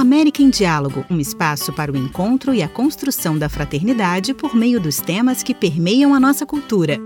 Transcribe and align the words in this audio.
América 0.00 0.40
em 0.40 0.48
Diálogo, 0.48 1.04
um 1.10 1.18
espaço 1.18 1.72
para 1.72 1.90
o 1.90 1.96
encontro 1.96 2.54
e 2.54 2.62
a 2.62 2.68
construção 2.68 3.36
da 3.36 3.48
fraternidade 3.48 4.32
por 4.32 4.54
meio 4.54 4.78
dos 4.78 5.00
temas 5.00 5.42
que 5.42 5.52
permeiam 5.52 6.14
a 6.14 6.20
nossa 6.20 6.46
cultura. 6.46 6.98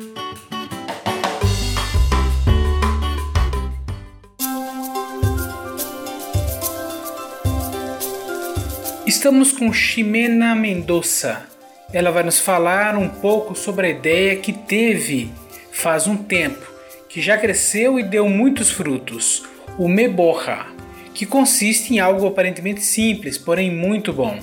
Estamos 9.06 9.52
com 9.52 9.72
Ximena 9.72 10.54
Mendonça. 10.54 11.46
Ela 11.95 12.11
vai 12.11 12.22
nos 12.22 12.40
falar 12.40 12.95
um 12.98 13.09
pouco 13.09 13.54
sobre 13.54 13.86
a 13.86 13.90
ideia 13.90 14.36
que 14.36 14.52
teve 14.52 15.32
faz 15.72 16.06
um 16.06 16.16
tempo, 16.18 16.70
que 17.09 17.22
já 17.22 17.38
cresceu 17.38 17.98
e 17.98 18.02
deu 18.02 18.29
muitos 18.29 18.70
frutos, 18.70 19.45
o 19.79 19.88
Meborra 19.88 20.82
que 21.15 21.27
consiste 21.27 21.95
em 21.95 22.01
algo 22.01 22.27
aparentemente 22.27 22.83
simples, 22.83 23.39
porém 23.39 23.70
muito 23.70 24.12
bom. 24.12 24.39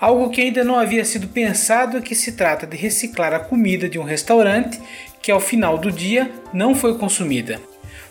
Algo 0.00 0.30
que 0.30 0.42
ainda 0.42 0.62
não 0.62 0.78
havia 0.78 1.04
sido 1.04 1.28
pensado 1.28 1.96
é 1.96 2.00
que 2.00 2.14
se 2.14 2.32
trata 2.32 2.66
de 2.66 2.76
reciclar 2.76 3.32
a 3.32 3.40
comida 3.40 3.88
de 3.88 3.98
um 3.98 4.04
restaurante 4.04 4.78
que 5.22 5.30
ao 5.30 5.40
final 5.40 5.78
do 5.78 5.90
dia 5.90 6.30
não 6.52 6.74
foi 6.74 6.98
consumida. 6.98 7.60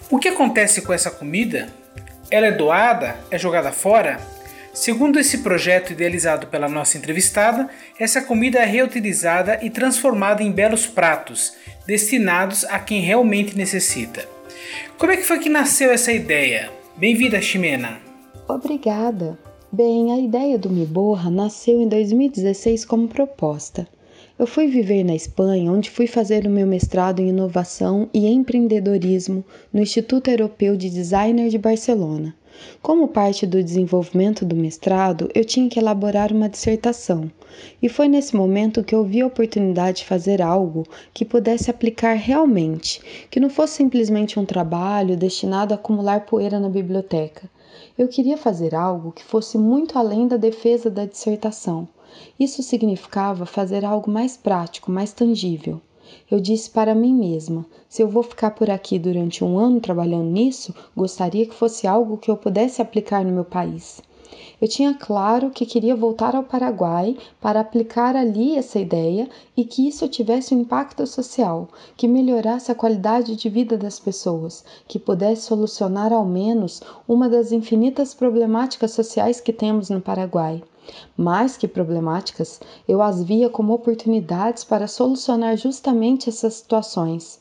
O 0.09 0.17
que 0.17 0.27
acontece 0.27 0.81
com 0.81 0.91
essa 0.91 1.11
comida? 1.11 1.67
Ela 2.29 2.47
é 2.47 2.51
doada? 2.51 3.15
É 3.29 3.37
jogada 3.37 3.71
fora? 3.71 4.19
Segundo 4.73 5.19
esse 5.19 5.37
projeto 5.37 5.93
idealizado 5.93 6.47
pela 6.47 6.67
nossa 6.67 6.97
entrevistada, 6.97 7.69
essa 7.97 8.21
comida 8.21 8.59
é 8.59 8.65
reutilizada 8.65 9.59
e 9.61 9.69
transformada 9.69 10.43
em 10.43 10.51
belos 10.51 10.85
pratos, 10.85 11.53
destinados 11.87 12.65
a 12.65 12.77
quem 12.77 12.99
realmente 12.99 13.55
necessita. 13.55 14.27
Como 14.97 15.11
é 15.11 15.17
que 15.17 15.23
foi 15.23 15.39
que 15.39 15.49
nasceu 15.49 15.91
essa 15.91 16.11
ideia? 16.11 16.69
Bem-vinda, 16.97 17.41
Ximena. 17.41 17.99
Obrigada. 18.47 19.37
Bem, 19.69 20.13
a 20.13 20.17
ideia 20.17 20.57
do 20.57 20.69
Miborra 20.69 21.29
nasceu 21.29 21.81
em 21.81 21.89
2016 21.89 22.85
como 22.85 23.09
proposta. 23.09 23.85
Eu 24.39 24.47
fui 24.47 24.67
viver 24.67 25.03
na 25.03 25.13
Espanha, 25.13 25.73
onde 25.73 25.89
fui 25.89 26.07
fazer 26.07 26.47
o 26.47 26.49
meu 26.49 26.65
mestrado 26.65 27.19
em 27.19 27.27
inovação 27.27 28.09
e 28.13 28.25
empreendedorismo 28.27 29.43
no 29.73 29.81
Instituto 29.81 30.29
Europeu 30.29 30.77
de 30.77 30.89
Designer 30.89 31.49
de 31.49 31.57
Barcelona. 31.57 32.33
Como 32.81 33.07
parte 33.07 33.45
do 33.45 33.63
desenvolvimento 33.63 34.45
do 34.45 34.55
mestrado, 34.55 35.29
eu 35.33 35.43
tinha 35.43 35.69
que 35.69 35.79
elaborar 35.79 36.31
uma 36.31 36.47
dissertação, 36.47 37.31
e 37.81 37.89
foi 37.89 38.07
nesse 38.07 38.35
momento 38.35 38.83
que 38.83 38.93
eu 38.93 39.03
vi 39.03 39.21
a 39.21 39.27
oportunidade 39.27 39.97
de 39.97 40.05
fazer 40.05 40.41
algo 40.41 40.85
que 41.13 41.25
pudesse 41.25 41.69
aplicar 41.69 42.13
realmente, 42.13 43.01
que 43.29 43.39
não 43.39 43.49
fosse 43.49 43.73
simplesmente 43.77 44.39
um 44.39 44.45
trabalho 44.45 45.17
destinado 45.17 45.73
a 45.73 45.75
acumular 45.75 46.25
poeira 46.25 46.59
na 46.59 46.69
biblioteca. 46.69 47.49
Eu 47.97 48.07
queria 48.07 48.37
fazer 48.37 48.75
algo 48.75 49.11
que 49.11 49.23
fosse 49.23 49.57
muito 49.57 49.97
além 49.97 50.27
da 50.27 50.37
defesa 50.37 50.89
da 50.89 51.05
dissertação. 51.05 51.87
Isso 52.39 52.61
significava 52.63 53.45
fazer 53.45 53.83
algo 53.83 54.09
mais 54.09 54.37
prático, 54.37 54.91
mais 54.91 55.11
tangível. 55.11 55.81
Eu 56.29 56.39
disse 56.39 56.69
para 56.69 56.93
mim 56.93 57.13
mesma: 57.13 57.65
se 57.89 58.01
eu 58.01 58.07
vou 58.07 58.21
ficar 58.21 58.51
por 58.51 58.69
aqui 58.69 58.99
durante 58.99 59.43
um 59.43 59.57
ano 59.57 59.79
trabalhando 59.79 60.29
nisso, 60.29 60.73
gostaria 60.95 61.45
que 61.45 61.53
fosse 61.55 61.87
algo 61.87 62.17
que 62.17 62.29
eu 62.29 62.37
pudesse 62.37 62.81
aplicar 62.81 63.25
no 63.25 63.31
meu 63.31 63.45
país. 63.45 64.01
Eu 64.61 64.67
tinha 64.67 64.93
claro 64.93 65.49
que 65.49 65.65
queria 65.65 65.95
voltar 65.95 66.35
ao 66.35 66.43
Paraguai 66.43 67.17
para 67.41 67.59
aplicar 67.59 68.15
ali 68.15 68.55
essa 68.55 68.79
ideia 68.79 69.29
e 69.55 69.63
que 69.65 69.87
isso 69.87 70.07
tivesse 70.07 70.55
um 70.55 70.61
impacto 70.61 71.05
social, 71.05 71.67
que 71.97 72.07
melhorasse 72.07 72.71
a 72.71 72.75
qualidade 72.75 73.35
de 73.35 73.49
vida 73.49 73.77
das 73.77 73.99
pessoas, 73.99 74.63
que 74.87 74.99
pudesse 74.99 75.43
solucionar 75.43 76.13
ao 76.13 76.25
menos 76.25 76.81
uma 77.07 77.27
das 77.27 77.51
infinitas 77.51 78.13
problemáticas 78.13 78.91
sociais 78.91 79.41
que 79.41 79.51
temos 79.51 79.89
no 79.89 79.99
Paraguai. 79.99 80.63
Mais 81.17 81.57
que 81.57 81.67
problemáticas, 81.67 82.59
eu 82.87 83.01
as 83.01 83.23
via 83.23 83.49
como 83.49 83.73
oportunidades 83.73 84.63
para 84.63 84.87
solucionar 84.87 85.57
justamente 85.57 86.29
essas 86.29 86.55
situações. 86.55 87.39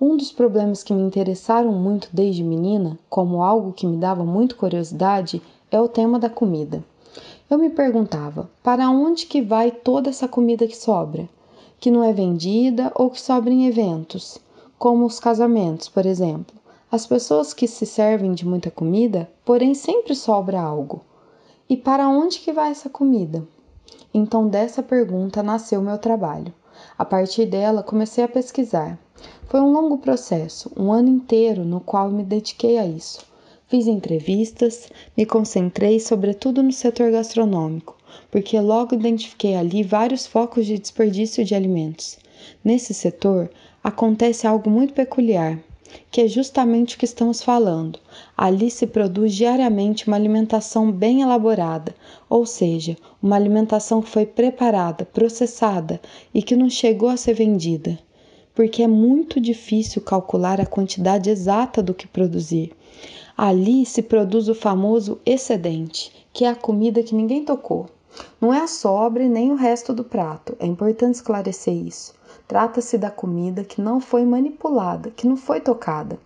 Um 0.00 0.16
dos 0.16 0.32
problemas 0.32 0.82
que 0.82 0.92
me 0.92 1.02
interessaram 1.02 1.70
muito 1.72 2.08
desde 2.12 2.42
menina, 2.42 2.98
como 3.08 3.42
algo 3.42 3.72
que 3.72 3.86
me 3.86 3.96
dava 3.96 4.24
muito 4.24 4.56
curiosidade, 4.56 5.40
é 5.70 5.80
o 5.80 5.88
tema 5.88 6.18
da 6.18 6.28
comida. 6.28 6.82
Eu 7.48 7.58
me 7.58 7.70
perguntava, 7.70 8.50
para 8.62 8.88
onde 8.90 9.26
que 9.26 9.42
vai 9.42 9.70
toda 9.70 10.10
essa 10.10 10.26
comida 10.26 10.66
que 10.66 10.76
sobra? 10.76 11.28
Que 11.78 11.90
não 11.90 12.02
é 12.02 12.12
vendida 12.12 12.90
ou 12.94 13.10
que 13.10 13.20
sobra 13.20 13.52
em 13.52 13.66
eventos, 13.66 14.38
como 14.78 15.04
os 15.04 15.20
casamentos, 15.20 15.88
por 15.88 16.06
exemplo. 16.06 16.56
As 16.90 17.06
pessoas 17.06 17.54
que 17.54 17.68
se 17.68 17.86
servem 17.86 18.32
de 18.32 18.46
muita 18.46 18.70
comida, 18.70 19.30
porém 19.44 19.74
sempre 19.74 20.14
sobra 20.14 20.60
algo. 20.60 21.02
E 21.72 21.76
para 21.78 22.06
onde 22.06 22.40
que 22.40 22.52
vai 22.52 22.70
essa 22.70 22.90
comida? 22.90 23.48
Então 24.12 24.46
dessa 24.46 24.82
pergunta 24.82 25.42
nasceu 25.42 25.80
meu 25.80 25.96
trabalho. 25.96 26.52
A 26.98 27.02
partir 27.02 27.46
dela 27.46 27.82
comecei 27.82 28.22
a 28.22 28.28
pesquisar. 28.28 28.98
Foi 29.46 29.58
um 29.58 29.72
longo 29.72 29.96
processo, 29.96 30.70
um 30.76 30.92
ano 30.92 31.08
inteiro 31.08 31.64
no 31.64 31.80
qual 31.80 32.10
me 32.10 32.24
dediquei 32.24 32.76
a 32.76 32.84
isso. 32.84 33.24
Fiz 33.68 33.86
entrevistas, 33.86 34.90
me 35.16 35.24
concentrei 35.24 35.98
sobretudo 35.98 36.62
no 36.62 36.72
setor 36.72 37.10
gastronômico, 37.10 37.96
porque 38.30 38.60
logo 38.60 38.94
identifiquei 38.94 39.54
ali 39.54 39.82
vários 39.82 40.26
focos 40.26 40.66
de 40.66 40.78
desperdício 40.78 41.42
de 41.42 41.54
alimentos. 41.54 42.18
Nesse 42.62 42.92
setor 42.92 43.50
acontece 43.82 44.46
algo 44.46 44.68
muito 44.68 44.92
peculiar 44.92 45.58
que 46.10 46.20
é 46.20 46.28
justamente 46.28 46.94
o 46.94 46.98
que 46.98 47.04
estamos 47.04 47.42
falando. 47.42 47.98
Ali 48.36 48.70
se 48.70 48.86
produz 48.86 49.34
diariamente 49.34 50.06
uma 50.06 50.16
alimentação 50.16 50.90
bem 50.90 51.22
elaborada, 51.22 51.94
ou 52.28 52.44
seja, 52.46 52.96
uma 53.22 53.36
alimentação 53.36 54.02
que 54.02 54.08
foi 54.08 54.26
preparada, 54.26 55.04
processada 55.04 56.00
e 56.32 56.42
que 56.42 56.56
não 56.56 56.68
chegou 56.68 57.08
a 57.08 57.16
ser 57.16 57.34
vendida. 57.34 57.98
Porque 58.54 58.82
é 58.82 58.88
muito 58.88 59.40
difícil 59.40 60.02
calcular 60.02 60.60
a 60.60 60.66
quantidade 60.66 61.30
exata 61.30 61.82
do 61.82 61.94
que 61.94 62.06
produzir. 62.06 62.72
Ali 63.36 63.86
se 63.86 64.02
produz 64.02 64.48
o 64.48 64.54
famoso 64.54 65.18
excedente, 65.24 66.12
que 66.32 66.44
é 66.44 66.48
a 66.48 66.54
comida 66.54 67.02
que 67.02 67.14
ninguém 67.14 67.44
tocou. 67.44 67.86
Não 68.40 68.52
é 68.52 68.60
a 68.60 68.66
sobra 68.66 69.26
nem 69.26 69.50
o 69.50 69.54
resto 69.54 69.94
do 69.94 70.04
prato, 70.04 70.54
é 70.60 70.66
importante 70.66 71.14
esclarecer 71.14 71.74
isso. 71.74 72.14
Trata-se 72.46 72.98
da 72.98 73.10
comida 73.10 73.64
que 73.64 73.80
não 73.80 74.00
foi 74.00 74.24
manipulada, 74.24 75.10
que 75.10 75.26
não 75.26 75.36
foi 75.36 75.60
tocada. 75.60 76.18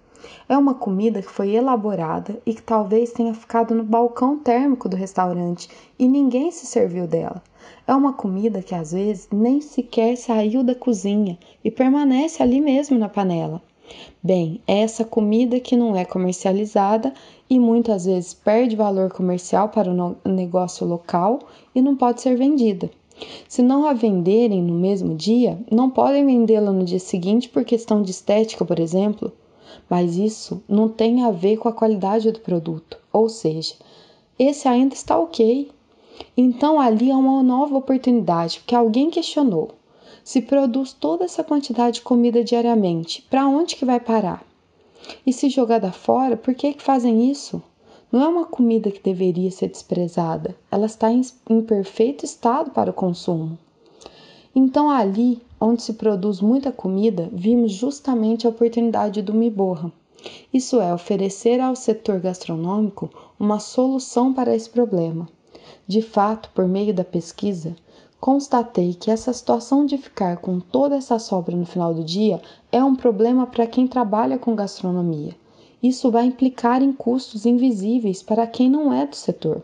É 0.49 0.56
uma 0.56 0.75
comida 0.75 1.22
que 1.22 1.31
foi 1.31 1.50
elaborada 1.54 2.41
e 2.44 2.54
que 2.54 2.62
talvez 2.62 3.12
tenha 3.12 3.34
ficado 3.34 3.75
no 3.75 3.84
balcão 3.84 4.38
térmico 4.38 4.88
do 4.88 4.97
restaurante 4.97 5.69
e 5.99 6.09
ninguém 6.09 6.50
se 6.50 6.66
serviu 6.66 7.06
dela. 7.06 7.43
É 7.87 7.94
uma 7.94 8.12
comida 8.12 8.62
que 8.62 8.75
às 8.75 8.93
vezes 8.93 9.28
nem 9.31 9.60
sequer 9.60 10.16
saiu 10.16 10.65
da 10.65 10.75
cozinha 10.75 11.38
e 11.65 11.71
permanece 11.71 12.43
ali 12.43 12.60
mesmo 12.60 12.98
na 12.98 13.09
panela. 13.09 13.62
Bem, 14.21 14.60
é 14.66 14.81
essa 14.81 15.04
comida 15.04 15.60
que 15.60 15.77
não 15.77 15.94
é 15.94 16.04
comercializada 16.04 17.15
e 17.48 17.59
muitas 17.60 18.04
vezes 18.04 18.34
perde 18.34 18.75
valor 18.75 19.12
comercial 19.12 19.69
para 19.69 19.91
o 19.91 20.28
negócio 20.28 20.87
local 20.87 21.38
e 21.72 21.81
não 21.81 21.94
pode 21.94 22.21
ser 22.21 22.37
vendida. 22.37 22.91
Se 23.49 23.62
não 23.62 23.87
a 23.87 23.93
venderem 23.93 24.62
no 24.62 24.75
mesmo 24.75 25.15
dia, 25.15 25.59
não 25.71 25.88
podem 25.88 26.27
vendê-la 26.27 26.71
no 26.71 26.84
dia 26.84 26.99
seguinte 26.99 27.49
por 27.49 27.65
questão 27.65 28.03
de 28.03 28.10
estética, 28.10 28.65
por 28.65 28.78
exemplo. 28.78 29.32
Mas 29.88 30.16
isso 30.16 30.62
não 30.69 30.88
tem 30.88 31.22
a 31.22 31.31
ver 31.31 31.56
com 31.56 31.69
a 31.69 31.72
qualidade 31.72 32.31
do 32.31 32.41
produto, 32.41 32.99
ou 33.12 33.28
seja, 33.28 33.75
esse 34.38 34.69
ainda 34.69 34.94
está 34.94 35.19
ok. 35.19 35.71
Então 36.37 36.81
ali 36.81 37.10
há 37.10 37.16
uma 37.16 37.43
nova 37.43 37.77
oportunidade, 37.77 38.59
porque 38.60 38.75
alguém 38.75 39.10
questionou. 39.10 39.71
Se 40.25 40.43
produz 40.43 40.93
toda 40.93 41.25
essa 41.25 41.44
quantidade 41.44 41.97
de 41.97 42.03
comida 42.03 42.43
diariamente, 42.43 43.22
para 43.31 43.47
onde 43.47 43.77
que 43.77 43.84
vai 43.84 44.00
parar? 44.00 44.44
E 45.25 45.33
se 45.33 45.48
jogada 45.48 45.93
fora, 45.93 46.37
por 46.37 46.54
que, 46.54 46.75
que 46.75 46.83
fazem 46.83 47.31
isso? 47.31 47.62
Não 48.12 48.22
é 48.22 48.28
uma 48.28 48.44
comida 48.44 48.88
que 48.88 49.03
deveria 49.03 49.50
ser 49.50 49.66
desprezada, 49.68 50.54
ela 50.70 50.86
está 50.86 51.10
em, 51.10 51.22
em 51.50 51.60
perfeito 51.60 52.24
estado 52.24 52.70
para 52.70 52.91
o 52.91 52.94
consumo. 52.94 53.58
Então, 54.54 54.88
ali 54.88 55.42
onde 55.60 55.82
se 55.82 55.94
produz 55.94 56.41
muita 56.41 56.70
comida, 56.70 57.28
vimos 57.32 57.72
justamente 57.72 58.47
a 58.47 58.50
oportunidade 58.50 59.22
do 59.22 59.34
Miborra. 59.34 59.91
Isso 60.54 60.80
é, 60.80 60.94
oferecer 60.94 61.60
ao 61.60 61.74
setor 61.74 62.20
gastronômico 62.20 63.10
uma 63.41 63.58
solução 63.58 64.32
para 64.32 64.54
esse 64.54 64.70
problema. 64.70 65.28
De 65.84 66.00
fato, 66.00 66.48
por 66.54 66.68
meio 66.68 66.94
da 66.94 67.04
pesquisa, 67.04 67.74
constatei 68.20 68.94
que 68.94 69.10
essa 69.10 69.32
situação 69.32 69.84
de 69.84 69.98
ficar 69.98 70.36
com 70.36 70.60
toda 70.60 70.94
essa 70.94 71.18
sobra 71.18 71.56
no 71.56 71.66
final 71.66 71.92
do 71.92 72.04
dia 72.04 72.41
é 72.70 72.82
um 72.84 72.94
problema 72.94 73.48
para 73.48 73.66
quem 73.66 73.88
trabalha 73.88 74.38
com 74.38 74.54
gastronomia 74.54 75.34
isso 75.86 76.10
vai 76.10 76.27
implicar 76.27 76.83
em 76.83 76.92
custos 76.92 77.47
invisíveis 77.47 78.22
para 78.22 78.47
quem 78.47 78.68
não 78.68 78.92
é 78.92 79.06
do 79.06 79.15
setor. 79.15 79.62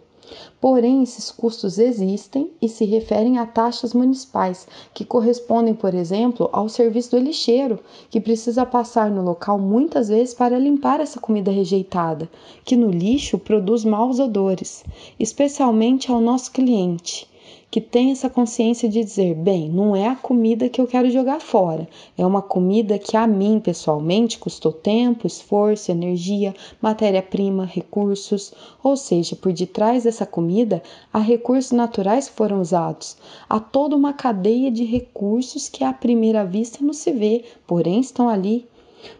Porém, 0.61 1.03
esses 1.03 1.31
custos 1.31 1.79
existem 1.79 2.51
e 2.61 2.69
se 2.69 2.85
referem 2.85 3.39
a 3.39 3.45
taxas 3.45 3.93
municipais, 3.93 4.67
que 4.95 5.05
correspondem, 5.05 5.75
por 5.75 5.95
exemplo, 5.95 6.49
ao 6.53 6.69
serviço 6.69 7.11
do 7.11 7.19
lixeiro, 7.19 7.79
que 8.09 8.21
precisa 8.21 8.65
passar 8.65 9.11
no 9.11 9.23
local 9.23 9.59
muitas 9.59 10.09
vezes 10.09 10.33
para 10.33 10.59
limpar 10.59 11.01
essa 11.01 11.21
comida 11.21 11.51
rejeitada, 11.51 12.31
que 12.65 12.77
no 12.77 12.91
lixo 12.91 13.39
produz 13.39 13.85
maus 13.85 14.19
odores, 14.19 14.85
especialmente 15.19 16.11
ao 16.11 16.21
nosso 16.21 16.53
cliente 16.53 17.31
que 17.73 17.81
tem 17.81 18.11
essa 18.11 18.29
consciência 18.29 18.87
de 18.87 19.03
dizer: 19.03 19.35
bem, 19.35 19.67
não 19.67 19.97
é 19.97 20.07
a 20.07 20.15
comida 20.15 20.69
que 20.69 20.79
eu 20.79 20.87
quero 20.87 21.11
jogar 21.11 21.41
fora, 21.41 21.89
é 22.19 22.27
uma 22.27 22.43
comida 22.43 22.99
que 22.99 23.17
a 23.17 23.27
mim 23.27 23.59
pessoalmente 23.59 24.39
custou 24.39 24.71
tempo, 24.71 25.27
esforço, 25.27 25.91
energia, 25.91 26.55
matéria-prima, 26.83 27.65
recursos, 27.65 28.53
ou 28.85 28.95
seja, 28.95 29.35
por 29.35 29.55
detrás 29.55 30.05
dessa 30.05 30.27
comida 30.27 30.83
há 31.11 31.19
recursos 31.19 31.73
naturais 31.73 32.29
que 32.29 32.37
foram 32.37 32.61
usados, 32.61 33.17
há 33.49 33.59
toda 33.59 33.97
uma 33.97 34.13
cadeia 34.13 34.71
de 34.71 34.85
recursos 34.85 35.71
que 35.71 35.83
à 35.83 35.95
primeira 35.95 36.45
vista 36.45 36.85
não 36.85 36.93
se 36.93 37.11
vê, 37.11 37.43
porém 37.67 38.01
estão 38.01 38.29
ali 38.29 38.67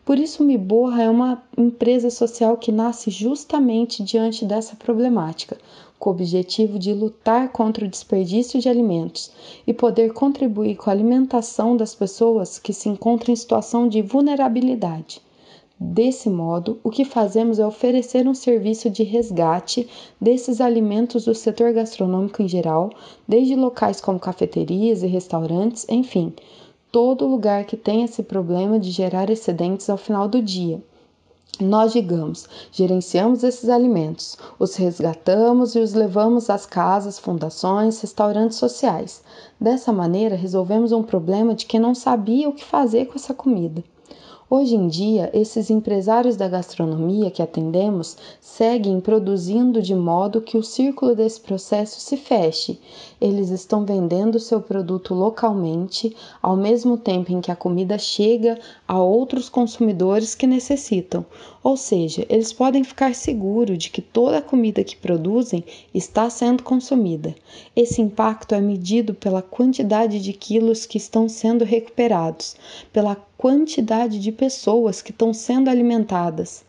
por 0.05 0.19
isso, 0.19 0.43
o 0.43 0.47
Miborra 0.47 1.03
é 1.03 1.11
uma 1.11 1.43
empresa 1.57 2.11
social 2.11 2.57
que 2.57 2.71
nasce 2.71 3.11
justamente 3.11 4.03
diante 4.03 4.45
dessa 4.45 4.77
problemática, 4.77 5.59
com 5.99 6.11
o 6.11 6.13
objetivo 6.13 6.79
de 6.79 6.93
lutar 6.93 7.51
contra 7.53 7.85
o 7.85 7.89
desperdício 7.89 8.61
de 8.61 8.69
alimentos 8.69 9.31
e 9.67 9.73
poder 9.73 10.13
contribuir 10.13 10.77
com 10.77 10.91
a 10.91 10.93
alimentação 10.93 11.77
das 11.77 11.95
pessoas 11.95 12.59
que 12.59 12.73
se 12.73 12.89
encontram 12.89 13.33
em 13.33 13.37
situação 13.37 13.89
de 13.89 14.03
vulnerabilidade. 14.03 15.21
Desse 15.85 16.31
modo, 16.31 16.79
o 16.85 16.91
que 16.91 17.05
fazemos 17.05 17.59
é 17.59 17.67
oferecer 17.67 18.29
um 18.29 18.35
serviço 18.35 18.89
de 18.89 19.03
resgate 19.03 19.89
desses 20.21 20.61
alimentos 20.61 21.25
do 21.25 21.35
setor 21.35 21.73
gastronômico 21.73 22.41
em 22.41 22.47
geral, 22.47 22.91
desde 23.27 23.57
locais 23.57 24.01
como 24.01 24.21
cafeterias 24.21 25.03
e 25.03 25.09
restaurantes, 25.09 25.85
enfim, 25.89 26.33
todo 26.93 27.27
lugar 27.27 27.65
que 27.65 27.77
tem 27.77 28.05
esse 28.05 28.23
problema 28.23 28.79
de 28.79 28.91
gerar 28.91 29.31
excedentes 29.31 29.89
ao 29.89 29.97
final 29.97 30.29
do 30.29 30.43
dia. 30.43 30.81
Nós, 31.59 31.93
digamos, 31.93 32.47
gerenciamos 32.71 33.43
esses 33.43 33.71
alimentos, 33.71 34.37
os 34.59 34.75
resgatamos 34.77 35.75
e 35.75 35.79
os 35.79 35.95
levamos 35.95 36.51
às 36.51 36.67
casas, 36.67 37.19
fundações, 37.19 38.01
restaurantes 38.01 38.59
sociais. 38.59 39.23
Dessa 39.59 39.93
maneira, 39.93 40.37
resolvemos 40.37 40.93
um 40.93 41.03
problema 41.03 41.55
de 41.55 41.65
quem 41.65 41.81
não 41.81 41.95
sabia 41.95 42.49
o 42.49 42.55
que 42.55 42.65
fazer 42.65 43.07
com 43.07 43.15
essa 43.15 43.33
comida. 43.33 43.83
Hoje 44.55 44.75
em 44.77 44.87
dia, 44.87 45.31
esses 45.33 45.71
empresários 45.71 46.37
da 46.37 46.47
gastronomia 46.47 47.31
que 47.31 47.41
atendemos 47.41 48.19
seguem 48.39 49.01
produzindo 49.01 49.81
de 49.81 49.95
modo 49.95 50.43
que 50.43 50.59
o 50.59 50.63
círculo 50.63 51.17
desse 51.17 51.41
processo 51.41 51.99
se 51.99 52.19
feche. 52.19 52.79
Eles 53.19 53.49
estão 53.49 53.87
vendendo 53.87 54.39
seu 54.39 54.61
produto 54.61 55.15
localmente, 55.15 56.15
ao 56.43 56.55
mesmo 56.55 56.99
tempo 56.99 57.33
em 57.33 57.41
que 57.41 57.51
a 57.51 57.57
comida 57.57 57.97
chega 57.97 58.59
a 58.87 59.01
outros 59.01 59.49
consumidores 59.49 60.35
que 60.35 60.47
necessitam. 60.47 61.25
Ou 61.65 61.75
seja, 61.75 62.27
eles 62.29 62.53
podem 62.53 62.85
ficar 62.85 63.15
seguros 63.15 63.79
de 63.79 63.89
que 63.89 64.03
toda 64.03 64.37
a 64.37 64.43
comida 64.43 64.85
que 64.85 64.97
produzem 64.97 65.65
está 65.95 66.29
sendo 66.29 66.63
consumida. 66.63 67.35
Esse 67.75 68.03
impacto 68.03 68.55
é 68.55 68.61
medido 68.61 69.15
pela 69.15 69.41
quantidade 69.41 70.21
de 70.21 70.35
quilos 70.35 70.85
que 70.85 70.99
estão 70.99 71.27
sendo 71.27 71.65
recuperados, 71.65 72.55
pela 72.93 73.17
quantidade 73.43 74.21
de 74.21 74.31
pessoas 74.31 75.03
que 75.03 75.11
estão 75.11 75.35
sendo 75.35 75.69
alimentadas. 75.69 76.65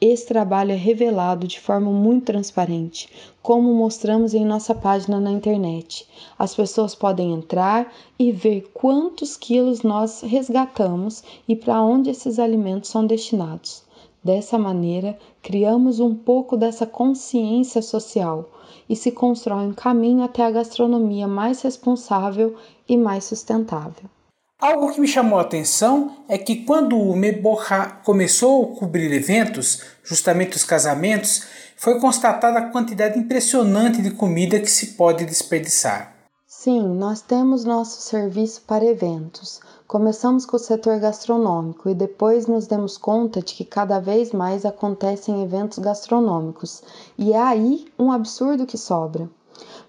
Esse 0.00 0.26
trabalho 0.26 0.72
é 0.72 0.74
revelado 0.74 1.46
de 1.46 1.60
forma 1.60 1.88
muito 1.92 2.24
transparente, 2.24 3.08
como 3.40 3.72
mostramos 3.72 4.34
em 4.34 4.44
nossa 4.44 4.74
página 4.74 5.20
na 5.20 5.30
internet. 5.30 6.04
As 6.36 6.52
pessoas 6.52 6.96
podem 6.96 7.32
entrar 7.32 7.94
e 8.18 8.32
ver 8.32 8.68
quantos 8.74 9.36
quilos 9.36 9.82
nós 9.82 10.22
resgatamos 10.22 11.22
e 11.46 11.54
para 11.54 11.80
onde 11.80 12.10
esses 12.10 12.40
alimentos 12.40 12.90
são 12.90 13.06
destinados. 13.06 13.84
Dessa 14.20 14.58
maneira, 14.58 15.16
criamos 15.40 16.00
um 16.00 16.12
pouco 16.12 16.56
dessa 16.56 16.88
consciência 16.88 17.80
social 17.80 18.50
e 18.88 18.96
se 18.96 19.12
constrói 19.12 19.66
um 19.66 19.72
caminho 19.72 20.24
até 20.24 20.44
a 20.44 20.50
gastronomia 20.50 21.28
mais 21.28 21.62
responsável 21.62 22.56
e 22.88 22.96
mais 22.96 23.22
sustentável. 23.22 24.10
Algo 24.58 24.90
que 24.90 24.98
me 24.98 25.06
chamou 25.06 25.38
a 25.38 25.42
atenção 25.42 26.24
é 26.26 26.38
que 26.38 26.64
quando 26.64 26.98
o 26.98 27.14
Meborra 27.14 28.00
começou 28.02 28.64
a 28.64 28.78
cobrir 28.78 29.12
eventos, 29.12 29.82
justamente 30.02 30.56
os 30.56 30.64
casamentos, 30.64 31.42
foi 31.76 32.00
constatada 32.00 32.58
a 32.58 32.70
quantidade 32.70 33.18
impressionante 33.18 34.00
de 34.00 34.12
comida 34.12 34.58
que 34.58 34.70
se 34.70 34.94
pode 34.94 35.26
desperdiçar. 35.26 36.14
Sim, 36.46 36.88
nós 36.88 37.20
temos 37.20 37.66
nosso 37.66 38.00
serviço 38.00 38.62
para 38.62 38.86
eventos. 38.86 39.60
Começamos 39.86 40.46
com 40.46 40.56
o 40.56 40.58
setor 40.58 40.98
gastronômico 41.00 41.90
e 41.90 41.94
depois 41.94 42.46
nos 42.46 42.66
demos 42.66 42.96
conta 42.96 43.42
de 43.42 43.52
que 43.52 43.64
cada 43.64 44.00
vez 44.00 44.32
mais 44.32 44.64
acontecem 44.64 45.42
eventos 45.42 45.78
gastronômicos, 45.78 46.82
e 47.18 47.34
é 47.34 47.38
aí 47.38 47.84
um 47.98 48.10
absurdo 48.10 48.64
que 48.64 48.78
sobra 48.78 49.28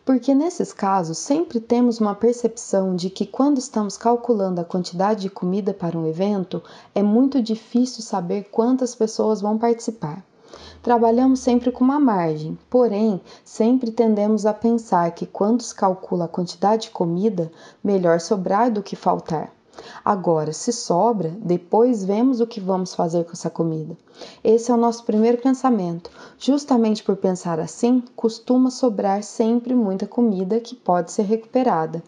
porque 0.08 0.34
nesses 0.34 0.72
casos 0.72 1.18
sempre 1.18 1.60
temos 1.60 2.00
uma 2.00 2.16
percepção 2.16 2.96
de 2.96 3.10
que 3.10 3.26
quando 3.26 3.58
estamos 3.58 3.98
calculando 3.98 4.62
a 4.62 4.64
quantidade 4.64 5.24
de 5.24 5.30
comida 5.30 5.74
para 5.74 6.00
um 6.00 6.08
evento, 6.08 6.64
é 6.96 7.04
muito 7.04 7.42
difícil 7.42 8.02
saber 8.02 8.48
quantas 8.50 8.96
pessoas 8.96 9.42
vão 9.42 9.58
participar. 9.58 10.24
Trabalhamos 10.82 11.42
sempre 11.42 11.74
com 11.74 11.84
uma 11.84 12.00
margem, 12.00 12.58
porém, 12.70 13.20
sempre 13.44 13.92
tendemos 13.92 14.46
a 14.46 14.54
pensar 14.54 15.12
que 15.12 15.26
quando 15.26 15.62
se 15.62 15.76
calcula 15.76 16.24
a 16.24 16.30
quantidade 16.30 16.84
de 16.84 16.92
comida, 16.92 17.52
melhor 17.84 18.22
sobrar 18.22 18.72
do 18.72 18.82
que 18.82 18.96
faltar. 18.96 19.57
Agora, 20.04 20.54
se 20.54 20.72
sobra, 20.72 21.36
depois 21.40 22.04
vemos 22.04 22.40
o 22.40 22.48
que 22.48 22.60
vamos 22.60 22.96
fazer 22.96 23.26
com 23.26 23.34
essa 23.34 23.50
comida. 23.50 23.98
Esse 24.44 24.72
é 24.72 24.74
o 24.74 24.78
nosso 24.78 25.04
primeiro 25.04 25.38
pensamento. 25.38 26.10
Justamente 26.38 27.04
por 27.04 27.16
pensar 27.16 27.60
assim, 27.60 28.04
costuma 28.16 28.72
sobrar 28.72 29.22
sempre 29.24 29.76
muita 29.76 30.08
comida 30.08 30.60
que 30.60 30.76
pode 30.76 31.12
ser 31.12 31.24
recuperada. 31.24 32.04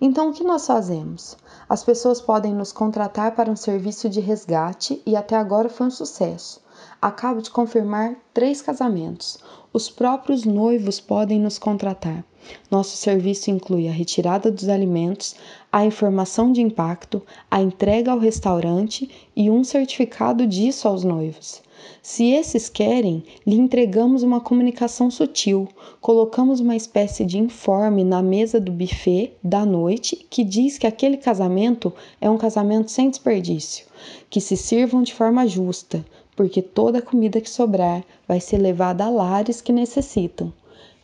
Então, 0.00 0.30
o 0.30 0.32
que 0.32 0.42
nós 0.42 0.66
fazemos? 0.66 1.36
As 1.68 1.84
pessoas 1.84 2.20
podem 2.20 2.52
nos 2.52 2.72
contratar 2.72 3.36
para 3.36 3.50
um 3.50 3.54
serviço 3.54 4.08
de 4.08 4.20
resgate 4.20 5.00
e 5.06 5.14
até 5.14 5.36
agora 5.36 5.68
foi 5.68 5.86
um 5.86 5.90
sucesso. 5.90 6.60
Acabo 7.00 7.40
de 7.40 7.50
confirmar 7.50 8.16
três 8.34 8.60
casamentos. 8.60 9.38
Os 9.74 9.88
próprios 9.88 10.44
noivos 10.44 11.00
podem 11.00 11.40
nos 11.40 11.58
contratar. 11.58 12.22
Nosso 12.70 12.94
serviço 12.94 13.50
inclui 13.50 13.88
a 13.88 13.92
retirada 13.92 14.50
dos 14.50 14.68
alimentos, 14.68 15.34
a 15.70 15.86
informação 15.86 16.52
de 16.52 16.60
impacto, 16.60 17.22
a 17.50 17.62
entrega 17.62 18.12
ao 18.12 18.18
restaurante 18.18 19.08
e 19.34 19.48
um 19.48 19.64
certificado 19.64 20.46
disso 20.46 20.86
aos 20.86 21.04
noivos. 21.04 21.62
Se 22.02 22.32
esses 22.32 22.68
querem, 22.68 23.24
lhe 23.46 23.56
entregamos 23.56 24.22
uma 24.22 24.40
comunicação 24.40 25.10
sutil. 25.10 25.66
Colocamos 26.02 26.60
uma 26.60 26.76
espécie 26.76 27.24
de 27.24 27.38
informe 27.38 28.04
na 28.04 28.22
mesa 28.22 28.60
do 28.60 28.70
buffet 28.70 29.32
da 29.42 29.64
noite 29.64 30.26
que 30.28 30.44
diz 30.44 30.76
que 30.76 30.86
aquele 30.86 31.16
casamento 31.16 31.90
é 32.20 32.28
um 32.28 32.36
casamento 32.36 32.90
sem 32.90 33.08
desperdício, 33.08 33.86
que 34.28 34.40
se 34.40 34.56
sirvam 34.56 35.02
de 35.02 35.14
forma 35.14 35.46
justa, 35.46 36.04
porque 36.36 36.62
toda 36.62 36.98
a 36.98 37.02
comida 37.02 37.40
que 37.40 37.50
sobrar 37.50 38.04
vai 38.26 38.40
ser 38.40 38.58
levada 38.58 39.04
a 39.04 39.10
lares 39.10 39.60
que 39.60 39.72
necessitam. 39.72 40.52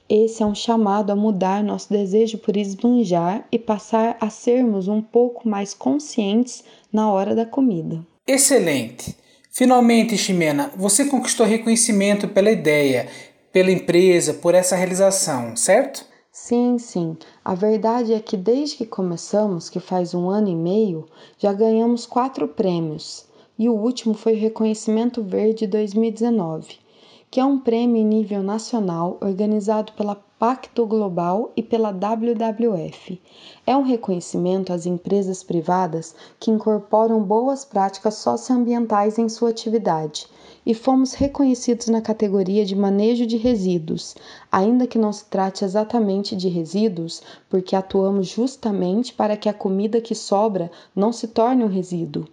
Esse 0.09 0.43
é 0.43 0.47
um 0.47 0.55
chamado 0.55 1.11
a 1.11 1.17
mudar 1.17 1.63
nosso 1.63 1.93
desejo 1.93 2.39
por 2.39 2.57
esbanjar 2.57 3.47
e 3.53 3.59
passar 3.59 4.17
a 4.21 4.31
sermos 4.31 4.89
um 4.89 5.03
pouco 5.03 5.47
mais 5.47 5.75
conscientes 5.75 6.65
na 6.91 7.13
hora 7.13 7.35
da 7.35 7.45
comida. 7.45 8.01
Excelente! 8.27 9.15
Finalmente, 9.51 10.17
Ximena, 10.17 10.71
você 10.77 11.05
conquistou 11.05 11.45
reconhecimento 11.45 12.29
pela 12.29 12.51
ideia, 12.51 13.09
pela 13.53 13.71
empresa, 13.71 14.33
por 14.33 14.55
essa 14.55 14.77
realização, 14.77 15.57
certo? 15.57 16.07
Sim, 16.31 16.79
sim. 16.79 17.17
A 17.45 17.55
verdade 17.55 18.15
é 18.15 18.21
que 18.21 18.37
desde 18.37 18.77
que 18.77 18.87
começamos, 18.87 19.69
que 19.69 19.81
faz 19.81 20.15
um 20.15 20.31
ano 20.31 20.49
e 20.49 20.55
meio, 20.55 21.07
já 21.37 21.53
ganhamos 21.53 22.07
quatro 22.07 22.47
prêmios. 22.47 23.28
E 23.59 23.69
o 23.69 23.75
último 23.75 24.15
foi 24.15 24.35
o 24.35 24.41
Reconhecimento 24.41 25.23
Verde 25.23 25.67
2019 25.67 26.89
que 27.31 27.41
é 27.41 27.45
um 27.45 27.59
prêmio 27.59 28.01
em 28.01 28.05
nível 28.05 28.43
nacional 28.43 29.19
organizado 29.21 29.93
pela 29.93 30.17
Pacto 30.39 30.87
Global 30.87 31.51
e 31.57 31.65
pela 31.65 31.91
WWF. 31.91 33.21
É 33.67 33.77
um 33.77 33.83
reconhecimento 33.83 34.73
às 34.73 34.87
empresas 34.87 35.43
privadas 35.43 36.15
que 36.39 36.53
incorporam 36.53 37.21
boas 37.21 37.65
práticas 37.65 38.15
socioambientais 38.15 39.19
em 39.19 39.29
sua 39.29 39.51
atividade 39.51 40.29
e 40.65 40.75
fomos 40.75 41.15
reconhecidos 41.15 41.89
na 41.89 42.01
categoria 42.01 42.65
de 42.65 42.77
manejo 42.77 43.27
de 43.27 43.37
resíduos, 43.37 44.15
ainda 44.53 44.87
que 44.87 44.99
não 44.99 45.13
se 45.13 45.25
trate 45.25 45.65
exatamente 45.65 46.37
de 46.37 46.49
resíduos, 46.49 47.21
porque 47.49 47.75
atuamos 47.75 48.29
justamente 48.29 49.13
para 49.15 49.37
que 49.37 49.49
a 49.49 49.55
comida 49.55 50.01
que 50.01 50.15
sobra 50.15 50.71
não 50.95 51.13
se 51.13 51.27
torne 51.27 51.65
um 51.65 51.69
resíduo. 51.69 52.29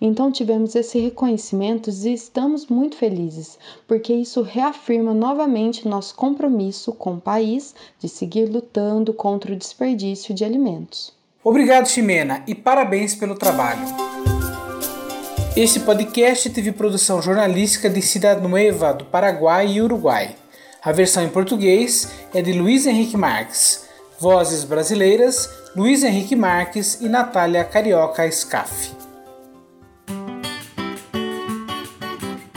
Então 0.00 0.32
tivemos 0.32 0.74
esse 0.74 0.98
reconhecimento 0.98 1.90
e 1.90 2.12
estamos 2.12 2.66
muito 2.66 2.96
felizes, 2.96 3.58
porque 3.86 4.12
isso 4.12 4.42
reafirma 4.42 5.14
novamente 5.14 5.86
nosso 5.86 6.14
compromisso 6.16 6.92
com 6.92 7.14
o 7.14 7.20
país 7.20 7.49
país 7.50 7.74
de 7.98 8.08
seguir 8.08 8.46
lutando 8.46 9.12
contra 9.12 9.52
o 9.52 9.56
desperdício 9.56 10.34
de 10.34 10.44
alimentos. 10.44 11.12
Obrigado, 11.42 11.88
Ximena, 11.88 12.42
e 12.46 12.54
parabéns 12.54 13.14
pelo 13.14 13.34
trabalho. 13.34 13.80
Este 15.56 15.80
podcast 15.80 16.48
teve 16.50 16.70
produção 16.70 17.20
jornalística 17.20 17.90
de 17.90 18.00
Cidade 18.00 18.46
Nueva, 18.46 18.94
do 18.94 19.04
Paraguai 19.04 19.66
e 19.66 19.82
Uruguai. 19.82 20.36
A 20.82 20.92
versão 20.92 21.24
em 21.24 21.28
português 21.28 22.10
é 22.32 22.40
de 22.40 22.52
Luiz 22.52 22.86
Henrique 22.86 23.16
Marques. 23.16 23.88
Vozes 24.18 24.64
brasileiras: 24.64 25.48
Luiz 25.74 26.04
Henrique 26.04 26.36
Marques 26.36 27.00
e 27.00 27.08
Natália 27.08 27.64
Carioca 27.64 28.30
Scaff. 28.30 28.99